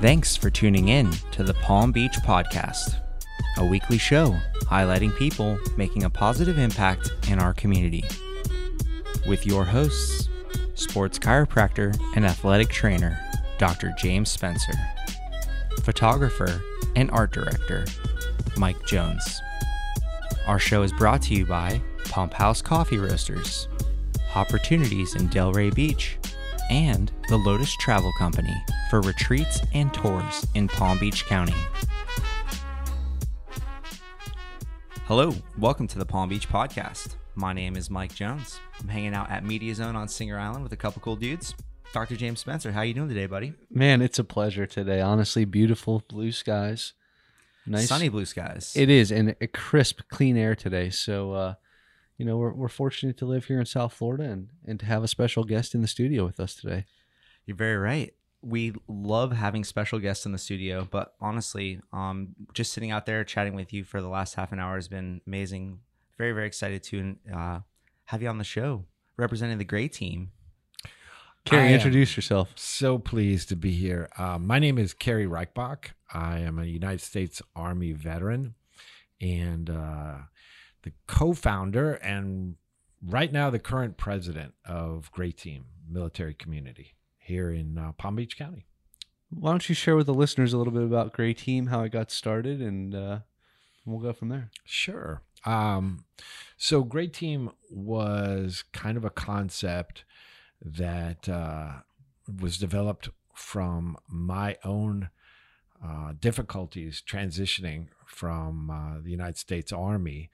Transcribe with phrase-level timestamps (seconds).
[0.00, 3.00] Thanks for tuning in to the Palm Beach Podcast,
[3.56, 8.04] a weekly show highlighting people making a positive impact in our community.
[9.26, 10.28] With your hosts,
[10.74, 13.18] sports chiropractor and athletic trainer,
[13.58, 13.92] Dr.
[13.98, 14.74] James Spencer,
[15.82, 16.62] photographer
[16.94, 17.84] and art director,
[18.56, 19.40] Mike Jones.
[20.46, 23.66] Our show is brought to you by Pump House Coffee Roasters,
[24.30, 26.17] Hopportunities in Delray Beach,
[26.70, 28.54] and the Lotus Travel Company
[28.90, 31.54] for retreats and tours in Palm Beach County.
[35.06, 37.16] Hello, welcome to the Palm Beach Podcast.
[37.34, 38.60] My name is Mike Jones.
[38.80, 41.54] I'm hanging out at Media Zone on Singer Island with a couple cool dudes.
[41.94, 42.16] Dr.
[42.16, 43.54] James Spencer, how you doing today, buddy?
[43.70, 45.00] Man, it's a pleasure today.
[45.00, 46.92] Honestly, beautiful blue skies.
[47.66, 47.88] Nice.
[47.88, 48.72] Sunny blue skies.
[48.76, 50.90] It is, and a crisp, clean air today.
[50.90, 51.54] So, uh,
[52.18, 55.04] you know, we're, we're fortunate to live here in South Florida and, and to have
[55.04, 56.84] a special guest in the studio with us today.
[57.46, 58.12] You're very right.
[58.42, 63.24] We love having special guests in the studio, but honestly, um, just sitting out there
[63.24, 65.78] chatting with you for the last half an hour has been amazing.
[66.18, 67.60] Very, very excited to uh,
[68.06, 68.84] have you on the show
[69.16, 70.32] representing the Grey team.
[71.44, 72.52] Cary, introduce yourself.
[72.56, 74.08] So pleased to be here.
[74.18, 75.92] Uh, my name is Cary Reichbach.
[76.12, 78.54] I am a United States Army veteran
[79.20, 80.14] and uh,
[80.82, 82.56] the co-founder and
[83.06, 88.36] right now the current president of Grey Team Military Community here in uh, Palm Beach
[88.36, 88.66] County.
[89.30, 91.92] Why don't you share with the listeners a little bit about Grey Team, how it
[91.92, 93.18] got started, and uh,
[93.84, 94.50] we'll go from there.
[94.64, 95.22] Sure.
[95.44, 96.04] Um,
[96.56, 100.04] so Grey Team was kind of a concept
[100.62, 101.80] that uh,
[102.40, 105.10] was developed from my own
[105.84, 110.30] uh, difficulties transitioning from uh, the United States Army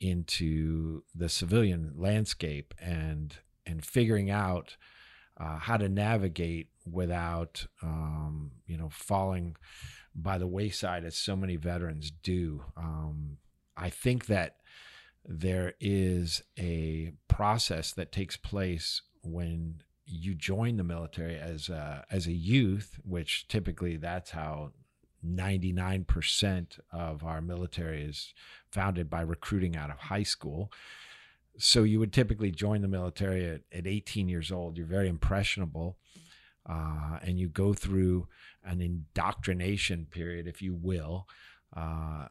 [0.00, 4.76] into the civilian landscape and and figuring out
[5.38, 9.56] uh, how to navigate without um, you know falling
[10.14, 12.62] by the wayside as so many veterans do.
[12.76, 13.38] Um,
[13.76, 14.56] I think that
[15.24, 22.26] there is a process that takes place when you join the military as a, as
[22.26, 24.72] a youth, which typically that's how
[25.26, 28.32] 99% of our military is
[28.70, 30.72] founded by recruiting out of high school.
[31.58, 34.76] So you would typically join the military at, at 18 years old.
[34.76, 35.96] You're very impressionable.
[36.68, 38.28] Uh, and you go through
[38.64, 41.26] an indoctrination period, if you will.
[41.74, 42.26] Uh,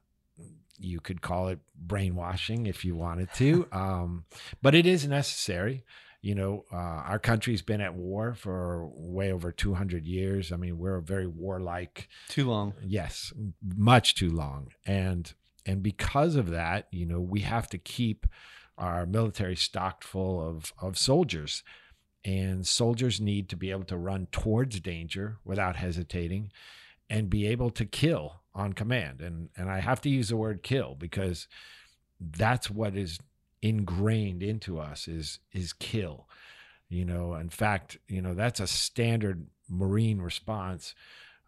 [0.79, 4.25] you could call it brainwashing if you wanted to, um,
[4.61, 5.83] but it is necessary
[6.21, 10.51] you know, uh, our country's been at war for way over 200 years.
[10.51, 12.09] I mean, we're a very warlike.
[12.27, 12.73] Too long.
[12.85, 13.31] Yes,
[13.63, 14.69] much too long.
[14.85, 15.33] And
[15.65, 18.25] and because of that, you know, we have to keep
[18.77, 21.63] our military stocked full of of soldiers.
[22.25, 26.51] And soldiers need to be able to run towards danger without hesitating
[27.09, 29.21] and be able to kill on command.
[29.21, 31.47] And and I have to use the word kill because
[32.19, 33.19] that's what is
[33.61, 36.27] ingrained into us is is kill
[36.91, 37.35] you know?
[37.35, 40.95] In fact you know that's a standard marine response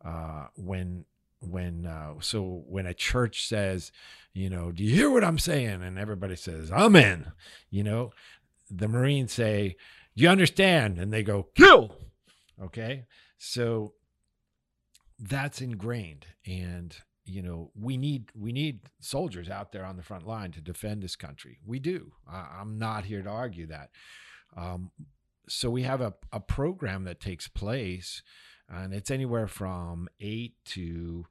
[0.04, 1.06] uh, when
[1.40, 3.92] when uh, so when a church says
[4.34, 5.82] you know do you hear what i'm saying?
[5.82, 7.32] and everybody says amen
[7.70, 8.12] you know?
[8.70, 9.76] The marines say
[10.16, 11.00] do you understand?
[11.00, 11.96] and they go kill!
[12.62, 13.06] Okay?
[13.38, 13.94] So
[15.18, 16.96] that's ingrained and
[17.26, 21.02] you know we need we need soldiers out there on the front line to defend
[21.02, 21.60] this country.
[21.66, 22.14] We do.
[22.30, 23.90] I, am not here to argue that.
[24.56, 24.92] Um,
[25.48, 28.22] so we have a, a program that takes place
[28.70, 31.26] and it's anywhere from eight to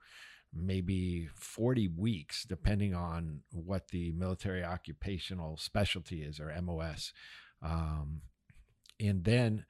[0.52, 7.12] maybe 40 weeks depending on what the military occupational specialty is or mos
[7.62, 8.22] um,
[8.98, 9.64] and then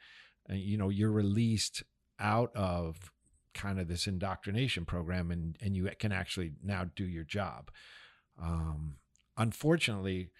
[0.50, 1.82] uh, you know you're released
[2.18, 3.10] out of
[3.54, 7.70] kind of this indoctrination program and and you can actually now do your job.
[8.40, 8.96] Um,
[9.36, 10.30] unfortunately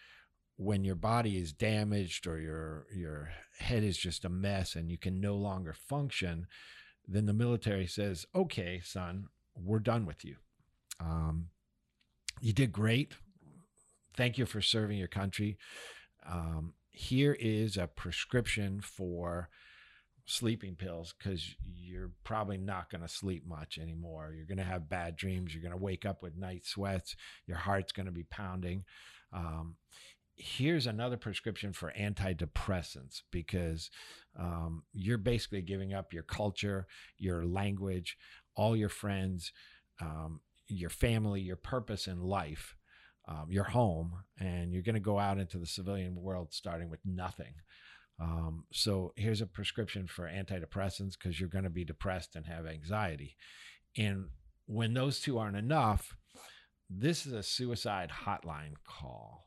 [0.56, 4.99] when your body is damaged or your your head is just a mess and you
[4.99, 6.46] can no longer function
[7.08, 9.29] then the military says okay son
[9.64, 10.37] we're done with you.
[10.99, 11.49] Um,
[12.40, 13.14] you did great.
[14.17, 15.58] Thank you for serving your country.
[16.29, 19.49] Um, here is a prescription for
[20.31, 24.32] sleeping pills because you're probably not going to sleep much anymore.
[24.35, 25.53] You're going to have bad dreams.
[25.53, 27.17] You're going to wake up with night sweats.
[27.47, 28.85] Your heart's going to be pounding.
[29.32, 29.77] Um,
[30.37, 33.91] here's another prescription for antidepressants because
[34.38, 36.87] um, you're basically giving up your culture,
[37.19, 38.17] your language,
[38.55, 39.53] all your friends,
[40.00, 42.77] um, your family, your purpose in life.
[43.29, 46.99] Um, your home, and you're going to go out into the civilian world starting with
[47.05, 47.53] nothing.
[48.20, 52.67] Um, so here's a prescription for antidepressants because you're going to be depressed and have
[52.67, 53.37] anxiety.
[53.96, 54.26] And
[54.67, 56.14] when those two aren't enough,
[56.90, 59.46] this is a suicide hotline call.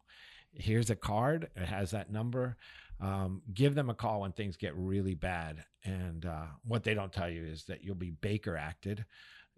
[0.54, 2.58] Here's a card, it has that number.
[3.00, 5.66] Um, give them a call when things get really bad.
[5.84, 9.06] And uh, what they don't tell you is that you'll be Baker acted.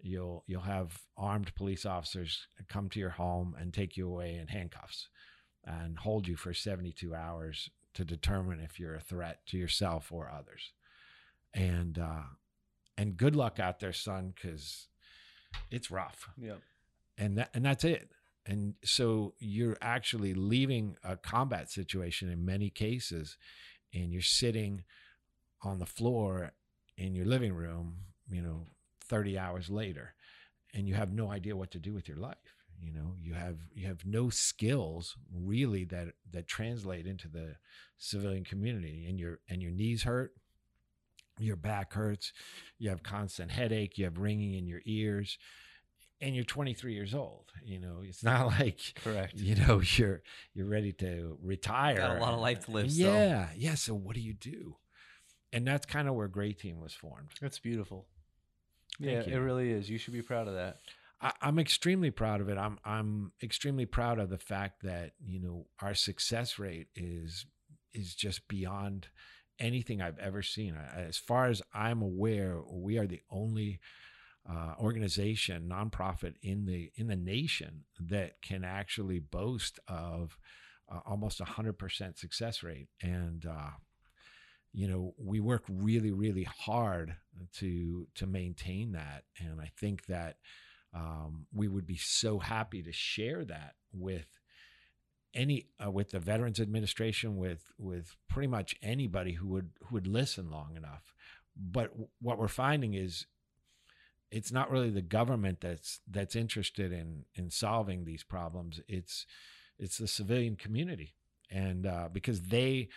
[0.00, 4.48] You'll you'll have armed police officers come to your home and take you away in
[4.48, 5.08] handcuffs
[5.64, 10.30] and hold you for 72 hours to determine if you're a threat to yourself or
[10.30, 10.72] others.
[11.54, 12.24] And uh,
[12.98, 14.88] and good luck out there, son, because
[15.70, 16.28] it's rough.
[16.36, 16.56] Yeah.
[17.18, 18.10] And that and that's it.
[18.44, 23.38] And so you're actually leaving a combat situation in many cases,
[23.92, 24.84] and you're sitting
[25.62, 26.52] on the floor
[26.96, 27.96] in your living room,
[28.30, 28.66] you know,
[29.04, 30.14] 30 hours later,
[30.74, 32.55] and you have no idea what to do with your life.
[32.80, 37.56] You know, you have you have no skills really that that translate into the
[37.98, 40.32] civilian community, and your and your knees hurt,
[41.38, 42.32] your back hurts,
[42.78, 45.38] you have constant headache, you have ringing in your ears
[46.18, 49.34] and you're 23 years old you know it's not like Correct.
[49.36, 50.22] you know you're
[50.54, 54.14] you're ready to retire Got a lot of life to live yeah yeah so what
[54.14, 54.76] do you do
[55.52, 58.06] and that's kind of where grey team was formed That's beautiful.
[59.00, 59.36] Thank yeah, you.
[59.36, 59.90] it really is.
[59.90, 60.78] You should be proud of that.
[61.20, 62.58] I, I'm extremely proud of it.
[62.58, 67.46] I'm I'm extremely proud of the fact that you know our success rate is
[67.92, 69.08] is just beyond
[69.58, 70.76] anything I've ever seen.
[70.94, 73.80] As far as I'm aware, we are the only
[74.48, 80.38] uh, organization, nonprofit in the in the nation that can actually boast of
[80.92, 83.70] uh, almost a hundred percent success rate, and uh,
[84.72, 87.16] you know we work really really hard
[87.54, 90.36] to to maintain that, and I think that
[90.94, 94.26] um, we would be so happy to share that with
[95.34, 100.06] any uh, with the Veterans Administration, with with pretty much anybody who would who would
[100.06, 101.14] listen long enough.
[101.56, 103.26] But w- what we're finding is
[104.30, 108.80] it's not really the government that's that's interested in in solving these problems.
[108.88, 109.26] It's
[109.78, 111.14] it's the civilian community,
[111.50, 112.88] and uh, because they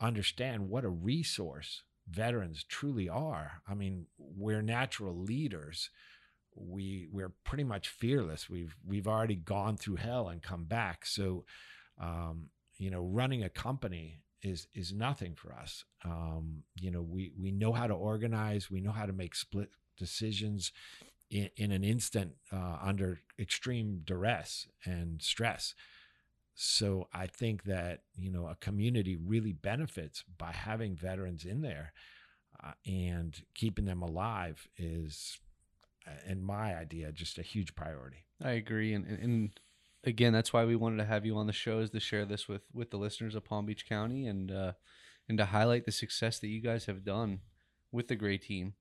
[0.00, 3.62] understand what a resource veterans truly are.
[3.68, 5.90] I mean, we're natural leaders
[6.54, 8.48] we we're pretty much fearless.
[8.48, 11.06] We've we've already gone through hell and come back.
[11.06, 11.44] So,
[12.00, 15.84] um, you know, running a company is is nothing for us.
[16.04, 18.70] Um, you know, we we know how to organize.
[18.70, 20.72] We know how to make split decisions
[21.30, 25.74] in, in an instant uh, under extreme duress and stress.
[26.54, 31.92] So I think that you know a community really benefits by having veterans in there,
[32.62, 35.38] uh, and keeping them alive is
[36.26, 38.24] in my idea, just a huge priority.
[38.42, 39.60] I agree, and, and and
[40.04, 42.48] again, that's why we wanted to have you on the show is to share this
[42.48, 44.72] with with the listeners of Palm Beach County and uh,
[45.28, 47.40] and to highlight the success that you guys have done
[47.92, 48.74] with the Grey Team.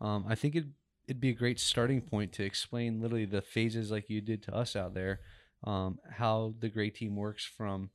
[0.00, 0.66] Um, I think it
[1.06, 4.54] it'd be a great starting point to explain literally the phases like you did to
[4.54, 5.20] us out there,
[5.64, 7.90] um, how the Grey Team works from.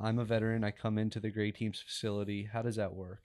[0.00, 0.64] I'm a veteran.
[0.64, 2.48] I come into the Grey Team's facility.
[2.52, 3.22] How does that work?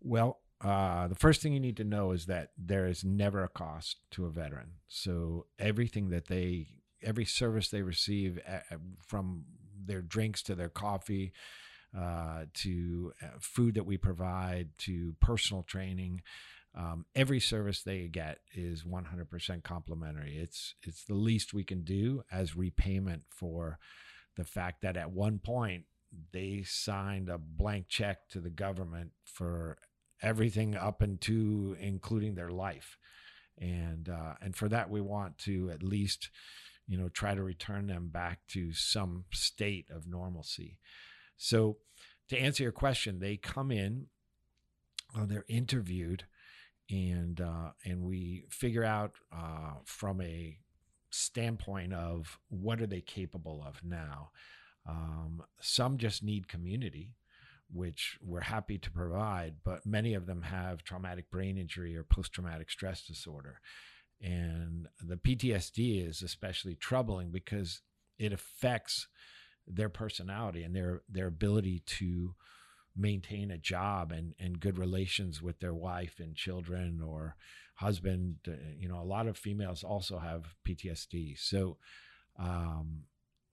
[0.00, 3.48] Well, uh, the first thing you need to know is that there is never a
[3.48, 4.72] cost to a veteran.
[4.88, 6.68] So everything that they,
[7.02, 8.38] every service they receive,
[9.06, 9.44] from
[9.84, 11.32] their drinks to their coffee,
[11.98, 16.22] uh, to uh, food that we provide, to personal training,
[16.74, 20.38] um, every service they get is 100% complimentary.
[20.38, 23.78] It's it's the least we can do as repayment for
[24.36, 25.84] the fact that at one point
[26.32, 29.76] they signed a blank check to the government for
[30.22, 32.96] everything up into including their life.
[33.58, 36.30] And uh, and for that we want to at least
[36.88, 40.78] you know try to return them back to some state of normalcy.
[41.36, 41.78] So
[42.28, 44.06] to answer your question they come in
[45.16, 46.24] uh, they're interviewed
[46.90, 50.58] and uh, and we figure out uh, from a
[51.10, 54.30] standpoint of what are they capable of now.
[54.88, 57.14] Um, some just need community
[57.72, 62.32] which we're happy to provide, but many of them have traumatic brain injury or post
[62.32, 63.60] traumatic stress disorder.
[64.20, 67.80] And the PTSD is especially troubling because
[68.18, 69.08] it affects
[69.66, 72.34] their personality and their their ability to
[72.96, 77.36] maintain a job and and good relations with their wife and children or
[77.76, 81.78] husband Uh, you know a lot of females also have PTSD so
[82.38, 83.04] um,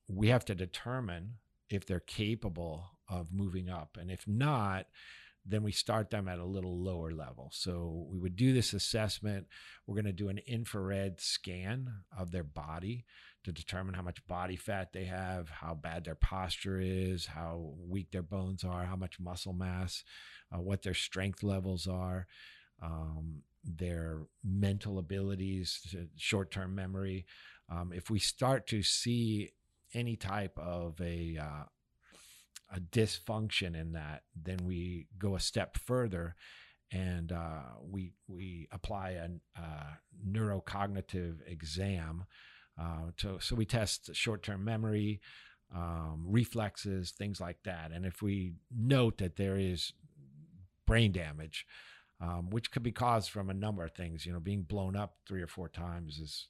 [0.08, 1.36] we have to determine
[1.70, 3.98] if they're capable of moving up.
[4.00, 4.86] And if not,
[5.46, 7.50] then we start them at a little lower level.
[7.52, 9.48] So we would do this assessment.
[9.88, 13.06] We're going to do an infrared scan of their body
[13.46, 18.12] to determine how much body fat they have, how bad their posture is, how weak
[18.12, 20.04] their bones are, how much muscle mass,
[20.54, 22.28] uh, what their strength levels are.
[22.82, 27.26] um, their mental abilities, short term memory.
[27.70, 29.52] Um, if we start to see
[29.94, 31.64] any type of a uh,
[32.76, 36.36] a dysfunction in that, then we go a step further
[36.92, 42.26] and uh, we we apply a, a neurocognitive exam.
[42.80, 45.20] Uh, to, so we test short-term memory,
[45.76, 47.92] um, reflexes, things like that.
[47.92, 49.92] And if we note that there is
[50.88, 51.66] brain damage,
[52.22, 55.16] um, which could be caused from a number of things, you know, being blown up
[55.28, 56.48] three or four times is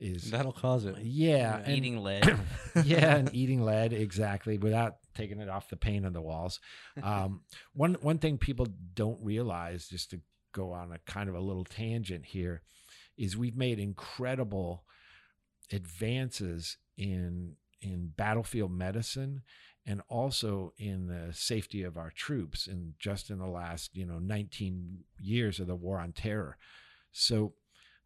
[0.00, 0.96] is that'll cause it.
[1.02, 2.38] Yeah, and, eating lead.
[2.84, 6.60] yeah, and eating lead exactly without taking it off the paint on the walls.
[7.02, 10.20] Um, one one thing people don't realize, just to
[10.52, 12.62] go on a kind of a little tangent here,
[13.16, 14.84] is we've made incredible
[15.72, 19.42] advances in in battlefield medicine
[19.84, 24.18] and also in the safety of our troops and just in the last you know
[24.18, 26.56] 19 years of the war on terror
[27.10, 27.54] so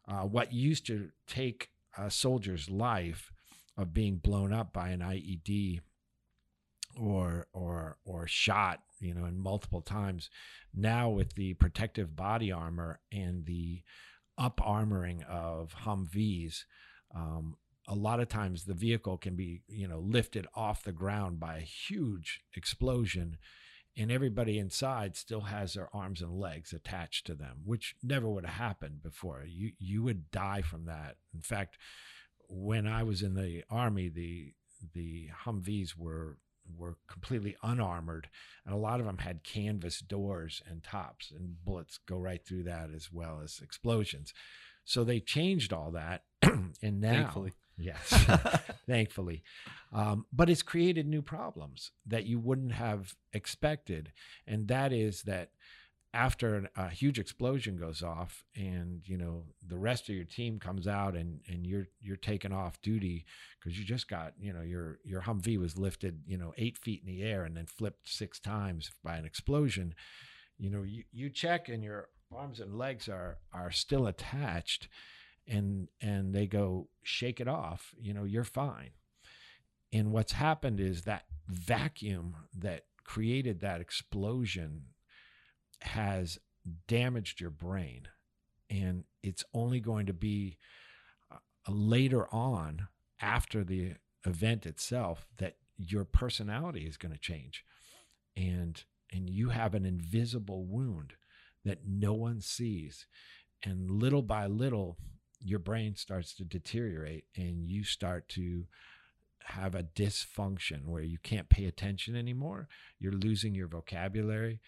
[0.07, 3.31] uh, what used to take a soldier's life
[3.77, 5.81] of being blown up by an IED
[6.99, 10.29] or or or shot, you know, and multiple times.
[10.73, 13.83] Now with the protective body armor and the
[14.37, 16.65] up armoring of Humvees,
[17.15, 21.39] um, a lot of times the vehicle can be, you know, lifted off the ground
[21.39, 23.37] by a huge explosion
[23.97, 28.45] and everybody inside still has their arms and legs attached to them, which never would
[28.45, 29.43] have happened before.
[29.45, 31.15] You you would die from that.
[31.33, 31.77] In fact,
[32.49, 34.53] when I was in the army, the
[34.93, 36.37] the Humvees were
[36.77, 38.29] were completely unarmored,
[38.65, 42.63] and a lot of them had canvas doors and tops, and bullets go right through
[42.63, 44.33] that as well as explosions.
[44.83, 47.53] So they changed all that, and now, Thankfully.
[47.77, 48.09] Yes,
[48.87, 49.43] thankfully,
[49.93, 54.11] um, but it's created new problems that you wouldn't have expected,
[54.45, 55.51] and that is that
[56.13, 60.87] after a huge explosion goes off and you know the rest of your team comes
[60.87, 63.25] out and and you're you're taken off duty
[63.59, 67.03] because you just got you know your your Humvee was lifted you know eight feet
[67.05, 69.93] in the air and then flipped six times by an explosion.
[70.57, 74.87] You know you, you check and your arms and legs are are still attached
[75.47, 78.91] and and they go shake it off you know you're fine.
[79.93, 84.81] And what's happened is that vacuum that created that explosion
[85.81, 86.39] has
[86.87, 88.09] damaged your brain
[88.69, 90.57] and it's only going to be
[91.31, 91.37] uh,
[91.69, 92.87] later on
[93.21, 93.93] after the
[94.25, 97.63] event itself that your personality is going to change
[98.35, 101.13] and and you have an invisible wound
[101.63, 103.07] that no one sees
[103.63, 104.97] and little by little
[105.39, 108.65] your brain starts to deteriorate and you start to
[109.43, 112.67] have a dysfunction where you can't pay attention anymore.
[112.99, 114.59] You're losing your vocabulary.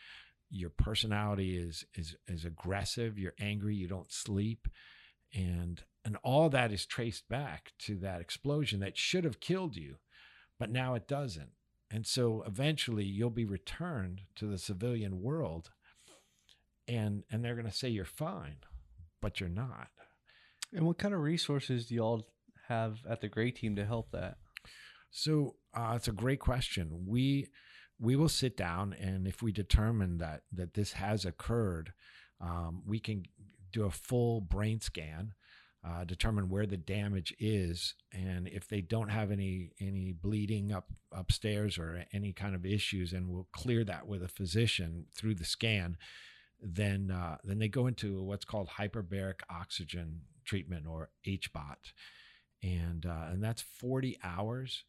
[0.49, 3.19] Your personality is is is aggressive.
[3.19, 3.75] You're angry.
[3.75, 4.67] You don't sleep.
[5.33, 9.97] And and all that is traced back to that explosion that should have killed you
[10.59, 11.51] but now it doesn't.
[11.89, 15.71] And so eventually you'll be returned to the civilian world
[16.87, 18.57] and and they're going to say you're fine
[19.21, 19.89] but you're not
[20.73, 22.27] and what kind of resources do y'all
[22.67, 24.37] have at the grey team to help that?
[25.11, 27.05] So uh, it's a great question.
[27.07, 27.47] We
[27.99, 31.93] we will sit down and if we determine that that this has occurred
[32.41, 33.23] um, we can
[33.71, 35.33] do a full brain scan
[35.85, 40.91] uh, determine where the damage is and if they don't have any any bleeding up
[41.11, 45.45] upstairs or any kind of issues and we'll clear that with a physician through the
[45.45, 45.97] scan
[46.61, 51.93] then uh, then they go into what's called hyperbaric oxygen treatment or HBOT
[52.63, 54.83] and uh, and that's 40 hours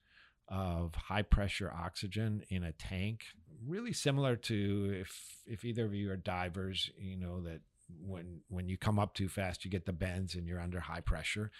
[0.48, 3.24] of high pressure oxygen in a tank,
[3.66, 7.60] really similar to if if either of you are divers, you know that
[8.04, 11.00] when when you come up too fast, you get the bends and you're under high
[11.00, 11.50] pressure.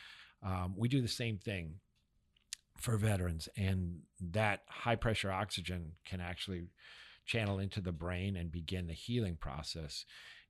[0.42, 1.76] Um, we do the same thing
[2.76, 4.00] for veterans, and
[4.32, 6.64] that high pressure oxygen can actually
[7.26, 10.04] channel into the brain and begin the healing process.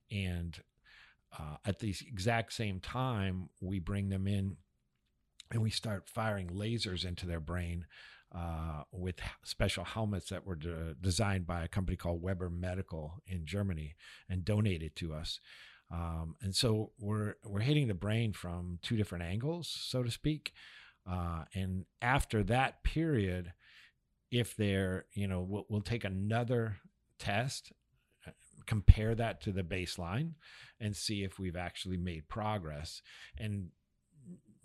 [0.09, 0.59] And
[1.37, 4.57] uh, at the exact same time, we bring them in
[5.51, 7.85] and we start firing lasers into their brain
[8.33, 13.45] uh, with special helmets that were de- designed by a company called Weber Medical in
[13.45, 13.95] Germany
[14.29, 15.39] and donated to us.
[15.91, 20.53] Um, and so we're we're hitting the brain from two different angles, so to speak.
[21.09, 23.51] Uh, and after that period,
[24.31, 26.77] if they're you know we'll, we'll take another
[27.19, 27.73] test
[28.65, 30.31] compare that to the baseline
[30.79, 33.01] and see if we've actually made progress
[33.37, 33.69] and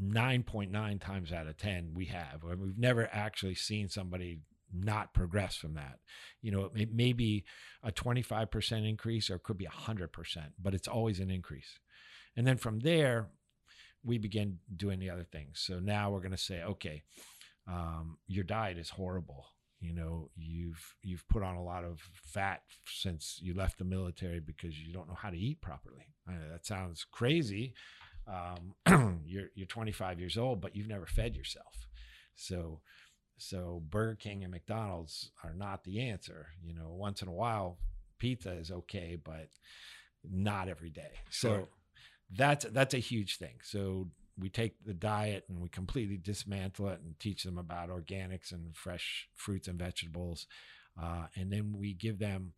[0.03, 4.41] 9.9 times out of 10 we have we've never actually seen somebody
[4.73, 5.99] not progress from that.
[6.43, 7.45] You know, it may be
[7.83, 10.09] a 25% increase or it could be 100%,
[10.61, 11.79] but it's always an increase.
[12.37, 13.29] And then from there,
[14.05, 15.61] we begin doing the other things.
[15.65, 17.03] So now we're going to say, okay,
[17.67, 19.47] um, your diet is horrible.
[19.81, 24.41] You know, you've you've put on a lot of fat since you left the military
[24.41, 26.07] because you don't know how to eat properly.
[26.27, 27.75] I know that sounds crazy.
[28.27, 31.89] Um, you're you're 25 years old, but you've never fed yourself.
[32.35, 32.81] So
[33.39, 36.47] so Burger King and McDonald's are not the answer.
[36.65, 37.79] You know, once in a while,
[38.19, 39.49] pizza is okay, but
[40.25, 41.13] not every day.
[41.31, 41.69] So Sure.
[42.35, 43.59] that's that's a huge thing.
[43.63, 48.53] So we take the diet and we completely dismantle it and teach them about organics
[48.53, 50.47] and fresh fruits and vegetables,
[51.01, 52.53] uh, and then we give them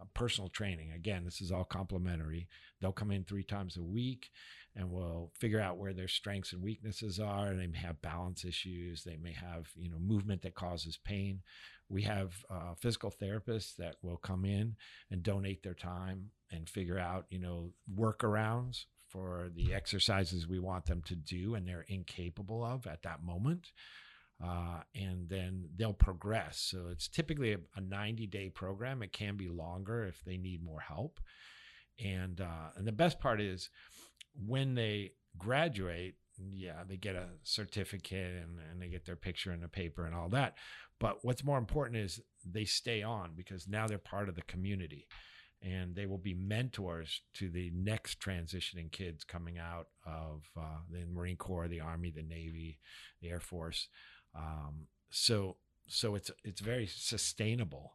[0.00, 0.92] uh, personal training.
[0.92, 2.48] Again, this is all complimentary.
[2.80, 4.30] They'll come in three times a week,
[4.76, 7.54] and we'll figure out where their strengths and weaknesses are.
[7.54, 9.04] They may have balance issues.
[9.04, 11.40] They may have you know movement that causes pain.
[11.88, 14.76] We have uh, physical therapists that will come in
[15.10, 20.86] and donate their time and figure out you know workarounds for the exercises we want
[20.86, 23.72] them to do and they're incapable of at that moment.
[24.42, 26.58] Uh, and then they'll progress.
[26.58, 29.02] So it's typically a, a 90 day program.
[29.02, 31.20] It can be longer if they need more help.
[32.02, 33.70] And uh, and the best part is
[34.34, 36.14] when they graduate,
[36.52, 40.14] yeah, they get a certificate and, and they get their picture in the paper and
[40.14, 40.56] all that.
[40.98, 45.06] But what's more important is they stay on because now they're part of the community
[45.62, 51.04] and they will be mentors to the next transitioning kids coming out of uh, the
[51.06, 52.78] Marine Corps, the Army, the Navy,
[53.20, 53.88] the Air Force.
[54.34, 57.94] Um, so so it's it's very sustainable,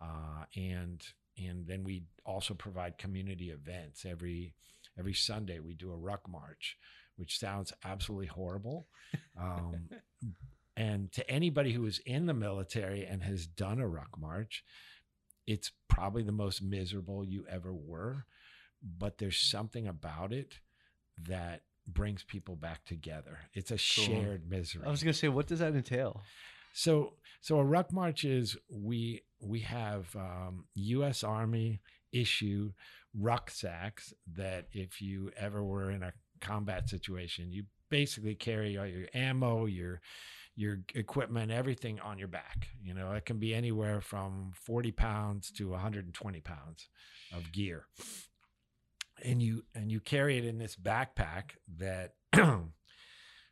[0.00, 1.02] uh, and
[1.38, 4.54] and then we also provide community events every
[4.98, 5.58] every Sunday.
[5.58, 6.76] We do a ruck march,
[7.16, 8.86] which sounds absolutely horrible.
[9.40, 9.88] Um,
[10.76, 14.64] and to anybody who is in the military and has done a ruck march,
[15.46, 18.26] it's probably the most miserable you ever were.
[18.82, 20.58] But there's something about it
[21.26, 23.38] that brings people back together.
[23.54, 24.82] It's a shared misery.
[24.86, 26.22] I was gonna say, what does that entail?
[26.72, 31.22] So so a ruck march is we we have um, U.S.
[31.22, 31.80] Army
[32.12, 32.72] issue
[33.18, 39.06] rucksacks that if you ever were in a combat situation, you basically carry all your
[39.14, 40.00] ammo, your
[40.54, 42.68] your equipment, everything on your back.
[42.82, 46.88] You know, it can be anywhere from 40 pounds to 120 pounds
[47.34, 47.86] of gear.
[49.24, 52.14] And you and you carry it in this backpack that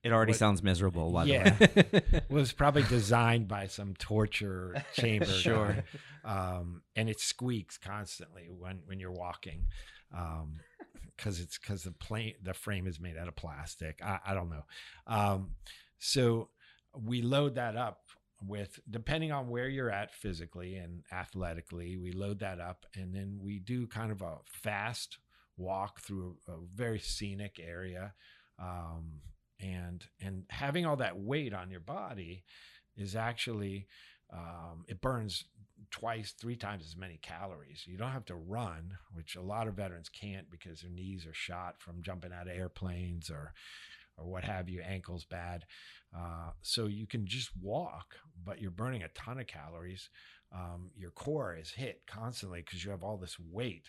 [0.02, 1.12] It already What- sounds miserable.
[1.12, 1.56] By Yeah.
[2.30, 5.84] was probably designed by some torture chamber Sure.
[6.24, 9.66] um, and it squeaks constantly when when you're walking
[11.16, 14.48] because it's because the plane the frame is made out of plastic i, I don't
[14.50, 14.64] know
[15.06, 15.50] um,
[15.98, 16.48] so
[16.94, 18.00] we load that up
[18.46, 23.38] with depending on where you're at physically and athletically we load that up and then
[23.42, 25.18] we do kind of a fast
[25.58, 28.14] walk through a, a very scenic area
[28.58, 29.20] um,
[29.60, 32.44] and and having all that weight on your body
[32.96, 33.86] is actually
[34.32, 35.44] um, it burns
[35.90, 37.84] twice three times as many calories.
[37.86, 41.34] You don't have to run which a lot of veterans can't because their knees are
[41.34, 43.52] shot from jumping out of airplanes or
[44.20, 45.64] or what have you ankles bad
[46.16, 50.08] uh, so you can just walk but you're burning a ton of calories
[50.52, 53.86] um, your core is hit constantly because you have all this weight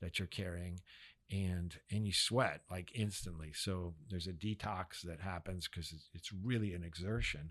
[0.00, 0.80] that you're carrying
[1.30, 6.32] and and you sweat like instantly so there's a detox that happens because it's, it's
[6.44, 7.50] really an exertion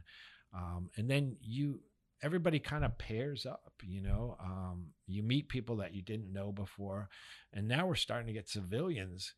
[0.54, 1.80] um, and then you
[2.24, 6.52] everybody kind of pairs up you know um, you meet people that you didn't know
[6.52, 7.10] before
[7.54, 9.34] and now we're starting to get civilians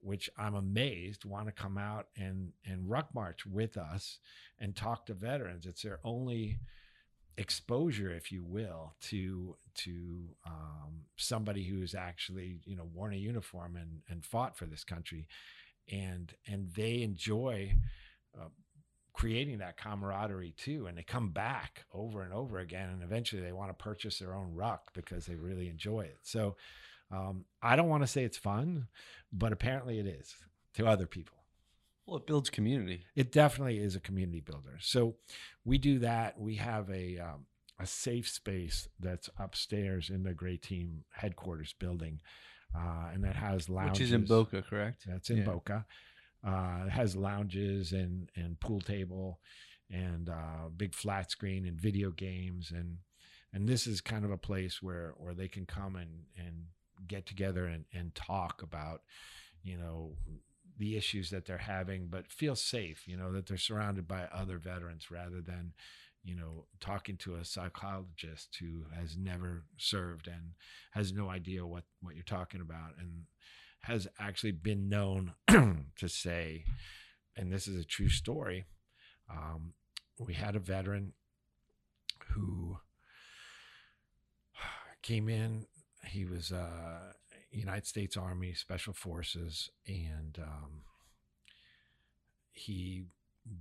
[0.00, 4.18] which i'm amazed want to come out and and ruck march with us
[4.60, 5.66] and talk to veterans.
[5.66, 6.58] It's their only
[7.38, 13.76] exposure if you will to to um, somebody who's actually you know worn a uniform
[13.76, 15.26] and and fought for this country.
[15.90, 17.74] And and they enjoy
[18.38, 18.48] uh,
[19.12, 23.52] creating that camaraderie too and they come back over and over again and eventually they
[23.52, 26.18] want to purchase their own ruck because they really enjoy it.
[26.22, 26.56] So
[27.10, 28.86] um, i don't want to say it's fun
[29.32, 30.34] but apparently it is
[30.74, 31.36] to other people
[32.06, 33.04] Well, it builds community.
[33.14, 34.78] it definitely is a community builder.
[34.80, 35.16] So
[35.64, 36.38] we do that.
[36.40, 37.46] We have a um,
[37.78, 42.20] a safe space that's upstairs in the Grey Team headquarters building,
[42.74, 43.92] uh, and that has lounges.
[44.00, 45.04] Which is in Boca, correct?
[45.06, 45.44] That's in Yeah.
[45.44, 45.86] Boca.
[46.44, 49.38] Uh, it has lounges and and pool table,
[49.90, 52.98] and uh, big flat screen and video games and
[53.52, 56.66] and this is kind of a place where where they can come and and
[57.06, 59.02] get together and and talk about
[59.62, 60.12] you know
[60.78, 64.58] the issues that they're having but feel safe you know that they're surrounded by other
[64.58, 65.72] veterans rather than
[66.22, 70.52] you know, talking to a psychologist who has never served and
[70.92, 73.24] has no idea what, what you're talking about and
[73.82, 75.32] has actually been known
[75.96, 76.64] to say,
[77.36, 78.66] and this is a true story.
[79.30, 79.72] Um,
[80.18, 81.14] we had a veteran
[82.32, 82.76] who
[85.02, 85.66] came in.
[86.10, 87.12] He was uh,
[87.52, 90.82] United States Army Special Forces, and um,
[92.52, 93.04] he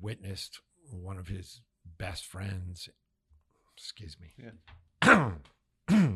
[0.02, 0.60] witnessed
[0.90, 1.62] one of his
[1.98, 2.90] best friends.
[3.78, 4.34] Excuse me.
[5.04, 5.32] Yeah.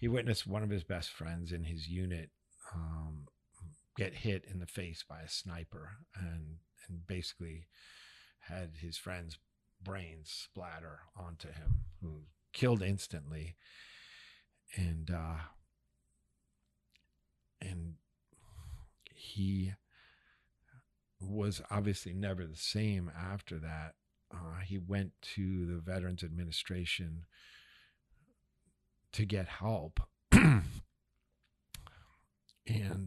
[0.00, 2.30] he witnessed one of his best friends in his unit
[2.74, 3.26] um,
[3.96, 6.58] get hit in the face by a sniper, and
[6.88, 7.66] and basically
[8.40, 9.38] had his friend's
[9.82, 12.20] brains splatter onto him, who
[12.52, 13.56] killed instantly,
[14.74, 15.36] and uh,
[17.60, 17.94] and
[19.14, 19.72] he
[21.20, 23.94] was obviously never the same after that.
[24.32, 27.24] Uh, he went to the Veterans Administration
[29.12, 30.00] to get help.
[30.32, 30.64] and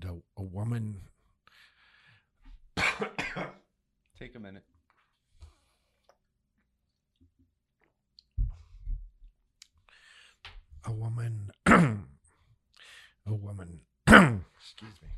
[0.06, 1.02] a, a woman.
[4.17, 4.63] Take a minute.
[10.86, 11.52] A woman.
[11.65, 11.98] a
[13.28, 13.82] woman.
[14.08, 14.42] excuse
[15.02, 15.10] me.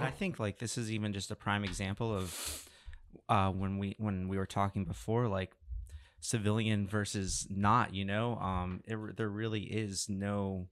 [0.00, 2.68] I think like this is even just a prime example of
[3.28, 5.52] uh, when we when we were talking before, like
[6.20, 7.94] civilian versus not.
[7.94, 10.68] You know, um, it, there really is no.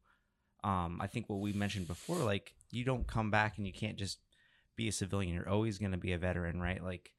[0.65, 3.97] Um, I think what we mentioned before, like you don't come back and you can't
[3.97, 4.19] just
[4.77, 5.35] be a civilian.
[5.35, 6.83] You're always going to be a veteran, right?
[6.83, 7.13] Like,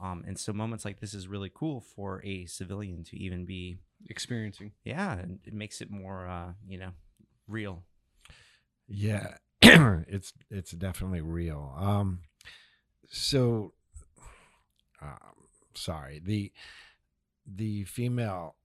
[0.00, 3.78] um, and so moments like this is really cool for a civilian to even be,
[4.08, 4.72] Experiencing.
[4.84, 6.90] yeah, and it makes it more, uh, you know,
[7.46, 7.82] real.
[8.86, 11.74] Yeah, it's it's definitely real.
[11.76, 12.20] Um,
[13.10, 13.72] so,
[15.02, 15.18] um,
[15.74, 16.52] sorry the
[17.46, 18.56] the female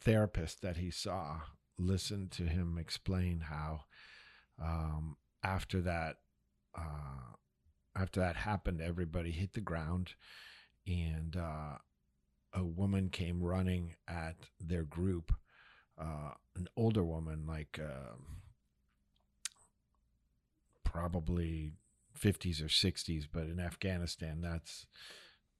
[0.00, 1.40] therapist that he saw
[1.78, 3.80] listened to him explain how
[4.62, 6.16] um, after that
[6.76, 7.36] uh,
[7.96, 10.14] after that happened, everybody hit the ground,
[10.86, 11.78] and uh,
[12.56, 15.32] a woman came running at their group.
[16.00, 17.78] Uh, an older woman, like.
[17.80, 18.38] um
[20.84, 21.72] probably
[22.18, 24.86] 50s or 60s, but in Afghanistan, that's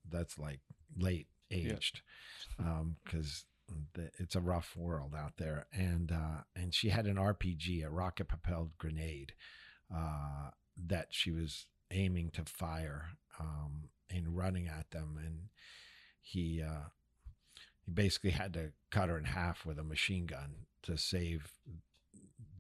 [0.08, 0.60] that's like
[0.98, 2.00] late aged
[3.04, 3.44] because
[4.18, 5.66] it's a rough world out there.
[5.72, 9.34] And uh, and she had an RPG, a rocket propelled grenade,
[9.94, 10.50] uh,
[10.86, 15.48] that she was aiming to fire um, and running at them, and
[16.26, 16.88] he uh,
[17.84, 21.52] he basically had to cut her in half with a machine gun to save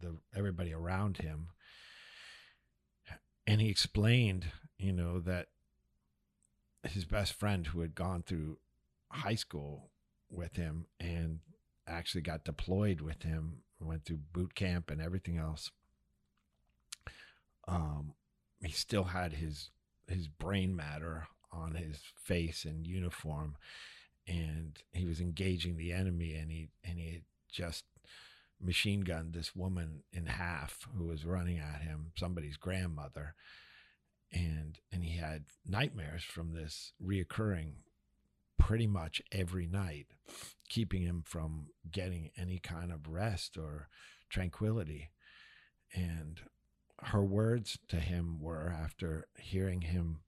[0.00, 1.48] the everybody around him
[3.46, 4.46] and he explained,
[4.78, 5.48] you know, that
[6.82, 8.58] his best friend who had gone through
[9.10, 9.90] high school
[10.30, 11.40] with him and
[11.86, 15.70] actually got deployed with him, went through boot camp and everything else.
[17.68, 18.14] Um,
[18.60, 19.70] he still had his
[20.08, 21.26] his brain matter
[21.56, 23.56] on his face and uniform,
[24.26, 27.84] and he was engaging the enemy, and he and he just
[28.60, 33.34] machine gunned this woman in half who was running at him, somebody's grandmother.
[34.32, 37.72] And and he had nightmares from this reoccurring
[38.58, 40.06] pretty much every night,
[40.68, 43.88] keeping him from getting any kind of rest or
[44.28, 45.10] tranquility.
[45.94, 46.40] And
[47.02, 50.20] her words to him were after hearing him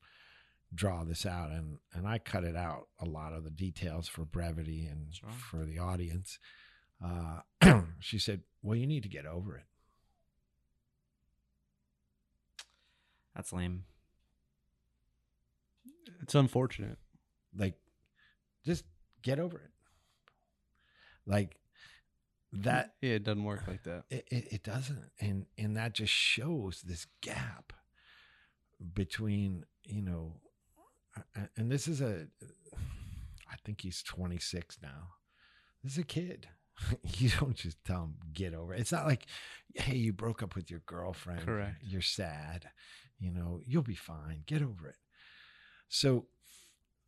[0.75, 4.25] draw this out and and I cut it out a lot of the details for
[4.25, 5.31] brevity and Sure.
[5.31, 6.39] for the audience
[7.05, 7.41] uh,
[8.01, 9.63] she said, Well, you need to get over it.
[13.35, 13.85] That's lame.
[16.23, 16.99] It's unfortunate.
[17.57, 17.75] Like,
[18.65, 18.85] just
[19.23, 19.71] get over it.
[21.27, 21.57] Like,
[22.53, 24.05] that Yeah, it doesn't work like that.
[24.11, 27.73] it, it, it doesn't and and that just shows this gap
[28.95, 30.48] between you know a-
[31.57, 32.27] and this is a
[33.51, 35.15] i think he's 26 now.
[35.83, 36.49] This is a kid.
[37.19, 38.81] You don't just tell him get over it.
[38.81, 39.27] It's not like
[39.75, 41.45] hey you broke up with your girlfriend.
[41.45, 41.83] Correct.
[41.83, 42.71] you're sad.
[43.19, 44.45] You know you'll be fine.
[44.47, 44.97] Get over it.
[45.89, 46.27] So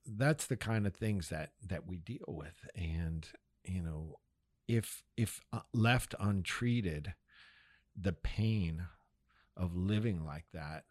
[0.07, 2.67] that's the kind of things that that we deal with.
[2.75, 3.27] And
[3.65, 4.19] you know
[4.67, 7.15] if if uh, left untreated
[7.97, 8.87] the pain
[9.57, 10.85] of living like that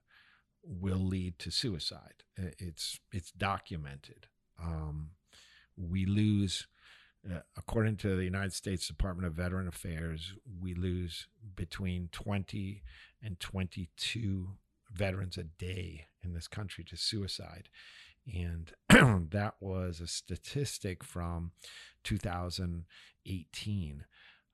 [0.63, 2.23] will lead to suicide.
[2.37, 4.27] It's it's documented.
[4.61, 5.11] Um,
[5.77, 6.67] we lose
[7.29, 12.81] uh, according to the United States Department of Veteran Affairs we lose between 20
[13.21, 14.57] and 22
[14.91, 17.69] veterans a day in this country to suicide.
[18.31, 18.71] And
[19.31, 21.51] that was a statistic from
[22.03, 24.05] 2018.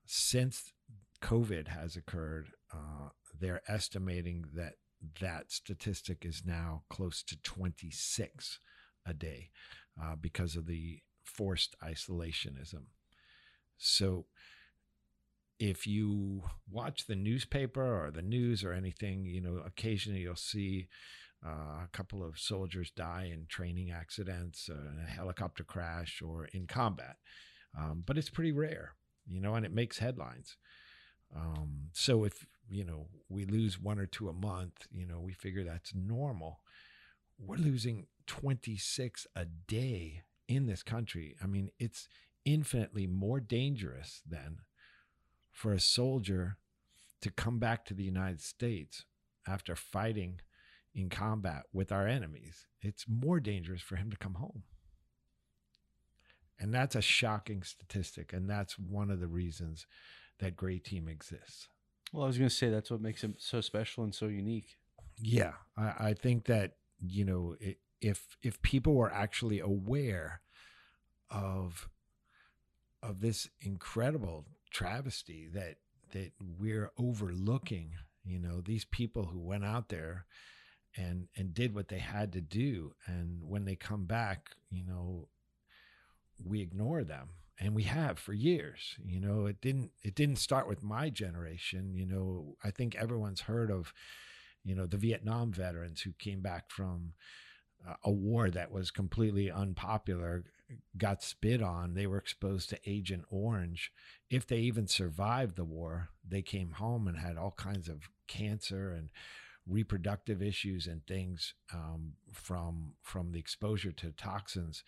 [0.06, 0.74] Since
[1.22, 4.76] COVID has occurred, uh, they're estimating that
[5.20, 8.60] that statistic is now close to 26
[9.06, 9.50] a day
[10.02, 12.86] uh, because of the forced isolationism.
[13.78, 14.26] So,
[15.58, 20.90] if you watch the newspaper or the news or anything, you know, occasionally you'll see
[21.46, 26.46] uh, a couple of soldiers die in training accidents, uh, in a helicopter crash, or
[26.54, 27.18] in combat.
[27.78, 28.96] Um, but it's pretty rare,
[29.28, 30.58] you know, and it makes headlines.
[31.36, 35.34] Um, so if you know we lose one or two a month, you know, we
[35.34, 36.60] figure that's normal.
[37.38, 41.36] We're losing 26 a day in this country.
[41.44, 42.08] I mean, it's
[42.46, 44.60] infinitely more dangerous than
[45.52, 46.58] for a soldier
[47.22, 49.06] to come back to the United States
[49.48, 50.40] after fighting
[50.94, 52.68] in combat with our enemies.
[52.82, 54.64] It's more dangerous for him to come home.
[56.60, 58.32] And that's a shocking statistic.
[58.32, 59.88] And that's one of the reasons
[60.40, 61.68] that Grey Team exists.
[62.14, 64.78] Well, I was going to say that's what makes it so special and so unique.
[65.20, 65.54] Yeah.
[65.78, 66.74] I, I think that,
[67.06, 70.42] you know, it, if if people were actually aware
[71.30, 71.90] of
[73.02, 75.78] of this incredible travesty that
[76.12, 77.92] that we're overlooking
[78.24, 80.26] you know these people who went out there
[80.98, 85.28] and and did what they had to do and when they come back you know
[86.44, 90.68] we ignore them and we have for years you know it didn't it didn't start
[90.68, 93.94] with my generation you know i think everyone's heard of
[94.64, 97.14] you know the vietnam veterans who came back from
[98.04, 100.44] a war that was completely unpopular
[100.98, 103.92] got spit on they were exposed to agent orange.
[104.30, 108.92] If they even survived the war they came home and had all kinds of cancer
[108.92, 109.10] and
[109.68, 114.84] reproductive issues and things um, from from the exposure to toxins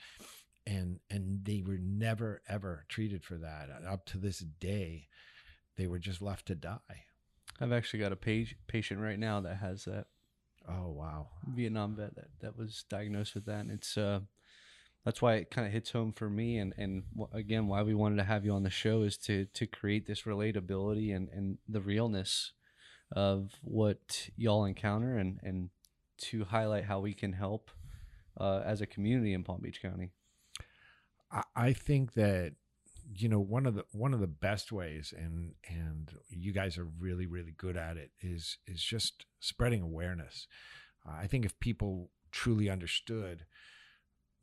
[0.68, 5.08] and and they were never ever treated for that up to this day
[5.78, 7.06] they were just left to die
[7.60, 10.08] i've actually got a page, patient right now that has that
[10.70, 14.20] Oh wow, Vietnam vet that, that was diagnosed with that, and it's uh,
[15.06, 18.18] that's why it kind of hits home for me, and and again why we wanted
[18.18, 21.80] to have you on the show is to to create this relatability and and the
[21.80, 22.52] realness
[23.14, 25.70] of what y'all encounter, and and
[26.18, 27.72] to highlight how we can help
[28.38, 30.12] uh, as a community in Palm Beach County.
[31.56, 32.54] I, think that
[33.14, 36.88] you know one of the one of the best ways and and you guys are
[37.00, 40.48] really really good at it is is just spreading awareness.
[41.08, 43.46] Uh, i think if people truly understood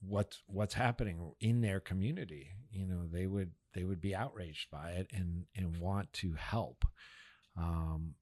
[0.00, 4.92] what what's happening in their community you know they would they would be outraged by
[4.92, 6.84] it and and want to help.
[7.56, 8.14] Um,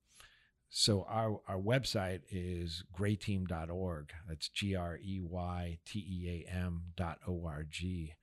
[0.68, 6.84] so our our website is greyteam.org that's g r e y t e a m
[6.96, 8.14] dot o r g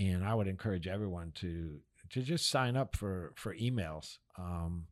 [0.00, 4.16] and I would encourage everyone to to just sign up for for emails.
[4.38, 4.86] Um,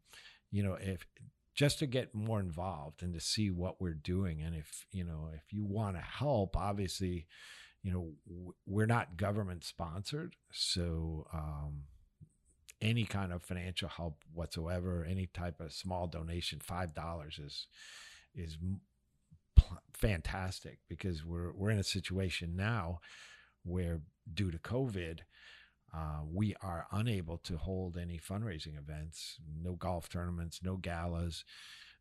[0.50, 1.06] you know, if
[1.54, 5.30] just to get more involved and to see what we're doing, and if you know
[5.34, 7.26] if you want to help, obviously,
[7.82, 11.26] you know w- we're not government sponsored, so.
[11.32, 11.84] Um,
[12.80, 17.66] any kind of financial help whatsoever, any type of small donation, five dollars is
[18.36, 18.56] is
[19.92, 23.00] fantastic because we're we're in a situation now
[23.64, 24.00] where
[24.34, 25.20] due to COVID,
[25.94, 31.44] uh, we are unable to hold any fundraising events, no golf tournaments, no galas,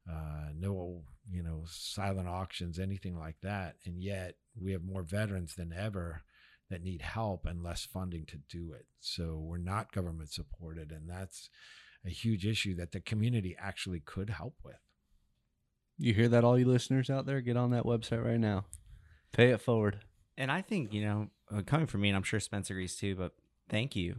[0.09, 3.75] uh, no you know silent auctions, anything like that.
[3.85, 6.23] And yet we have more veterans than ever
[6.69, 8.85] that need help and less funding to do it.
[8.99, 11.49] So we're not government supported, and that's
[12.05, 14.75] a huge issue that the community actually could help with.
[15.97, 17.41] You hear that, all you listeners out there?
[17.41, 18.65] Get on that website right now.
[19.31, 19.99] Pay it forward.
[20.37, 23.15] And I think you know uh, coming from me, and I'm sure Spencer agrees too.
[23.15, 23.33] But
[23.69, 24.17] thank you.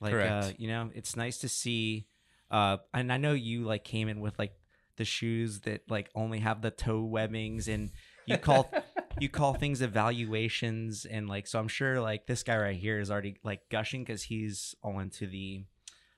[0.00, 2.06] Like, uh, you know, it's nice to see.
[2.50, 4.52] Uh, and I know you like came in with like
[4.96, 7.90] the shoes that like only have the toe webbings, and
[8.26, 8.70] you call
[9.20, 11.58] you call things evaluations, and like so.
[11.58, 15.26] I'm sure like this guy right here is already like gushing because he's all into
[15.26, 15.64] the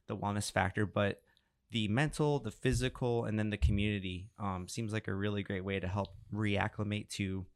[0.07, 1.23] the wellness factor, but
[1.71, 5.79] the mental, the physical, and then the community um, seems like a really great way
[5.79, 7.47] to help reacclimate to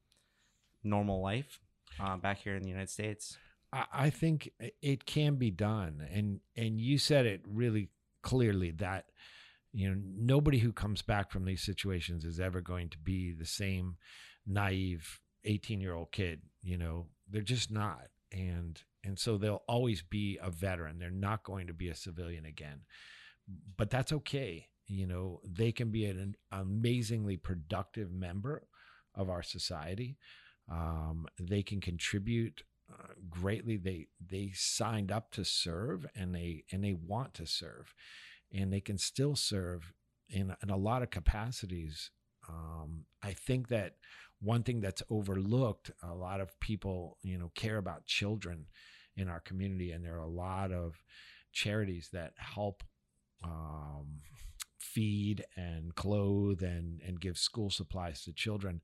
[0.84, 1.58] normal life
[2.00, 3.38] uh, back here in the United States?
[3.92, 4.52] I think
[4.82, 7.88] it can be done, and and you said it really
[8.22, 9.06] clearly that
[9.72, 13.44] you know nobody who comes back from these situations is ever going to be the
[13.44, 13.96] same
[14.46, 17.06] naive 18 year old kid you know?
[17.30, 18.08] They're just not.
[18.32, 20.98] And and so they'll always be a veteran.
[20.98, 22.80] They're not going to be a civilian again.
[23.76, 25.40] But that's okay you know?
[25.44, 28.66] They can be an amazingly productive member
[29.14, 30.18] of our society
[30.70, 33.76] Um, they can contribute uh, greatly.
[33.76, 37.94] They they signed up to serve and they and they want to serve,
[38.52, 39.92] and they can still serve
[40.28, 42.10] in in a lot of capacities.
[42.48, 43.96] Um, I think that
[44.40, 48.66] one thing that's overlooked, a lot of people you know care about children
[49.16, 51.02] in our community, and there are a lot of
[51.52, 52.82] charities that help
[53.42, 54.20] um,
[54.78, 58.80] feed and clothe and and give school supplies to children.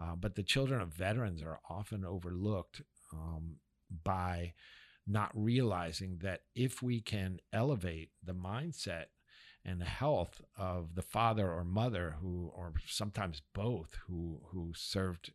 [0.00, 3.56] Uh, but the children of veterans are often overlooked um,
[4.02, 4.52] by
[5.06, 9.06] not realizing that if we can elevate the mindset
[9.64, 15.32] and the health of the father or mother who or sometimes both who who served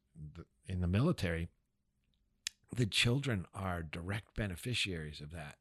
[0.67, 1.50] in the military
[2.76, 5.56] the children are direct beneficiaries of that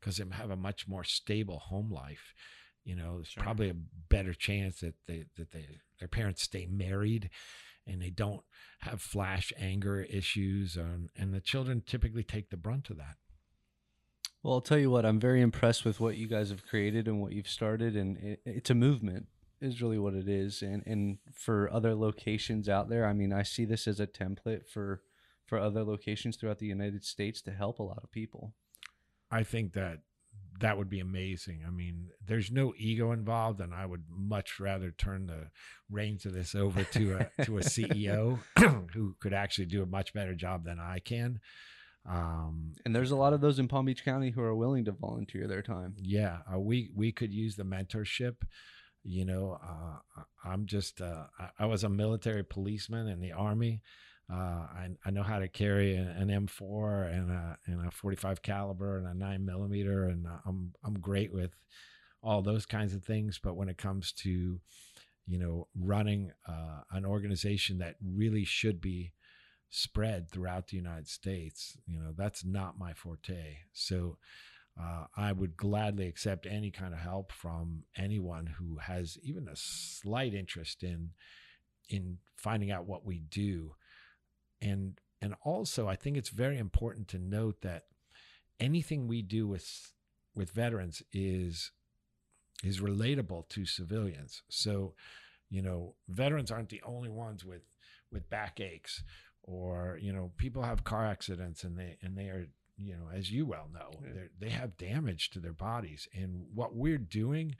[0.00, 2.34] because they have a much more stable home life
[2.84, 3.42] you know there's sure.
[3.42, 3.76] probably a
[4.08, 5.66] better chance that they that they
[5.98, 7.30] their parents stay married
[7.86, 8.42] and they don't
[8.80, 13.16] have flash anger issues and, and the children typically take the brunt of that.
[14.42, 17.20] Well i'll tell you what i'm very impressed with what you guys have created and
[17.20, 19.26] what you've started and it, it's a movement
[19.60, 23.42] is really what it is and and for other locations out there i mean i
[23.42, 25.00] see this as a template for
[25.46, 28.52] for other locations throughout the united states to help a lot of people.
[29.30, 30.00] I think that
[30.60, 31.62] that would be amazing.
[31.66, 35.50] I mean, there's no ego involved, and I would much rather turn the
[35.90, 38.38] reins of this over to a to a CEO
[38.94, 41.40] who could actually do a much better job than I can.
[42.08, 44.92] Um, and there's a lot of those in Palm Beach County who are willing to
[44.92, 45.94] volunteer their time.
[45.98, 48.36] Yeah, uh, we we could use the mentorship.
[49.02, 53.82] You know, uh, I'm just uh, I, I was a military policeman in the army.
[54.32, 58.42] Uh, I, I know how to carry an, an M4 and a, and a 45
[58.42, 61.52] caliber and a nine millimeter, and uh, I'm I'm great with
[62.22, 63.38] all those kinds of things.
[63.42, 64.60] But when it comes to
[65.28, 69.12] you know running uh, an organization that really should be
[69.70, 73.58] spread throughout the United States, you know that's not my forte.
[73.72, 74.18] So.
[74.78, 79.56] Uh, I would gladly accept any kind of help from anyone who has even a
[79.56, 81.12] slight interest in
[81.88, 83.74] in finding out what we do
[84.60, 87.84] and and also I think it's very important to note that
[88.60, 89.92] anything we do with
[90.34, 91.72] with veterans is
[92.64, 94.42] is relatable to civilians.
[94.48, 94.94] So,
[95.50, 97.62] you know, veterans aren't the only ones with
[98.10, 99.02] with backaches
[99.42, 103.30] or you know people have car accidents and they and they are you know as
[103.30, 104.22] you well know yeah.
[104.38, 107.54] they have damage to their bodies and what we're doing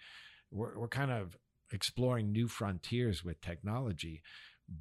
[0.51, 1.37] we're, we're kind of
[1.73, 4.23] exploring new frontiers with technology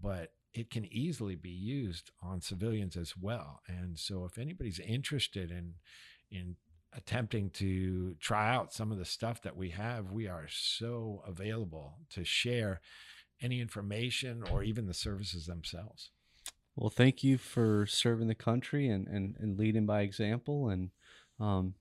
[0.02, 3.62] but it can easily be used on civilians as well.
[3.68, 5.76] And so if anybody's interested in
[6.32, 6.56] in
[6.94, 11.98] attempting to try out some of the stuff that we have, we are so available
[12.10, 12.80] to share
[13.42, 16.12] any information or even the services themselves.
[16.78, 20.70] Well, thank you for serving the country and, and, and leading by example.
[20.70, 20.92] And
[21.38, 21.74] um,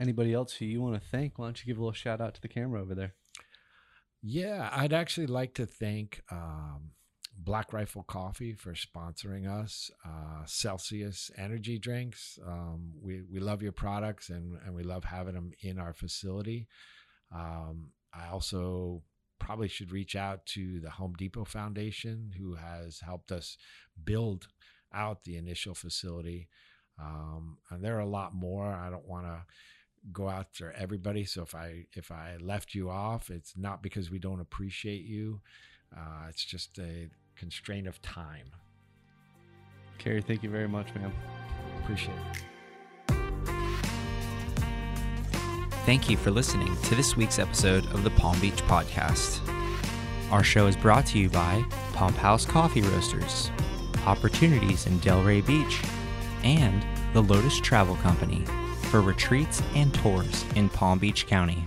[0.00, 2.34] anybody else who you want to thank, why don't you give a little shout out
[2.34, 3.14] to the camera over there?
[4.22, 6.92] Yeah, I'd actually like to thank um,
[7.36, 9.90] Black Rifle Coffee for sponsoring us.
[10.04, 12.38] Uh, Celsius Energy Drinks.
[12.46, 16.68] Um, we we love your products and and we love having them in our facility.
[17.34, 19.02] Um, I also
[19.38, 23.56] probably should reach out to the Home Depot Foundation, who has helped us
[24.04, 24.46] build
[24.94, 26.48] out the initial facility.
[27.00, 28.66] Um, and there are a lot more.
[28.66, 29.42] I don't want to
[30.12, 31.24] go after everybody.
[31.24, 35.40] So if I if I left you off, it's not because we don't appreciate you.
[35.96, 38.46] Uh, it's just a constraint of time.
[39.98, 41.12] Cary, thank you very much, man.
[41.82, 42.42] Appreciate it.
[45.84, 49.40] Thank you for listening to this week's episode of the Palm Beach Podcast.
[50.30, 53.50] Our show is brought to you by Pump House Coffee Roasters,
[53.94, 55.82] Hopportunities in Delray Beach,
[56.44, 58.44] and the Lotus Travel Company
[58.90, 61.66] for retreats and tours in Palm Beach County.